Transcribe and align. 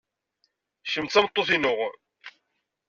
Kemmi 0.91 1.09
d 1.09 1.11
tameṭṭut-inu. 1.13 1.75